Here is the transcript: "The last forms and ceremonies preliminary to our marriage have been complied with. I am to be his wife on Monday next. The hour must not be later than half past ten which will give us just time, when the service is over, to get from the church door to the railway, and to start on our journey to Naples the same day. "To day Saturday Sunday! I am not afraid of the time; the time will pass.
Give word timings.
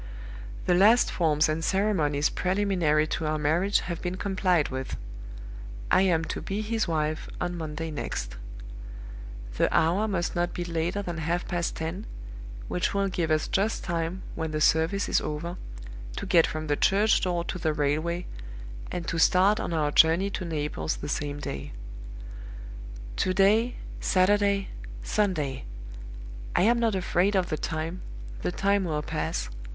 "The 0.65 0.73
last 0.73 1.11
forms 1.11 1.47
and 1.47 1.63
ceremonies 1.63 2.31
preliminary 2.31 3.05
to 3.05 3.27
our 3.27 3.37
marriage 3.37 3.81
have 3.81 4.01
been 4.01 4.17
complied 4.17 4.69
with. 4.69 4.97
I 5.91 6.01
am 6.01 6.25
to 6.25 6.41
be 6.41 6.61
his 6.61 6.87
wife 6.87 7.29
on 7.39 7.55
Monday 7.55 7.91
next. 7.91 8.35
The 9.57 9.71
hour 9.71 10.07
must 10.07 10.35
not 10.35 10.55
be 10.55 10.65
later 10.65 11.03
than 11.03 11.19
half 11.19 11.47
past 11.47 11.75
ten 11.75 12.07
which 12.67 12.95
will 12.95 13.09
give 13.09 13.29
us 13.29 13.47
just 13.47 13.83
time, 13.83 14.23
when 14.33 14.49
the 14.49 14.59
service 14.59 15.07
is 15.07 15.21
over, 15.21 15.55
to 16.15 16.25
get 16.25 16.47
from 16.47 16.65
the 16.65 16.75
church 16.75 17.21
door 17.21 17.43
to 17.43 17.59
the 17.59 17.71
railway, 17.71 18.25
and 18.91 19.07
to 19.07 19.19
start 19.19 19.59
on 19.59 19.71
our 19.71 19.91
journey 19.91 20.31
to 20.31 20.43
Naples 20.43 20.95
the 20.95 21.09
same 21.09 21.39
day. 21.39 21.73
"To 23.17 23.35
day 23.35 23.75
Saturday 23.99 24.69
Sunday! 25.03 25.65
I 26.55 26.63
am 26.63 26.79
not 26.79 26.95
afraid 26.95 27.35
of 27.35 27.49
the 27.49 27.57
time; 27.57 28.01
the 28.41 28.51
time 28.51 28.85
will 28.85 29.03
pass. 29.03 29.51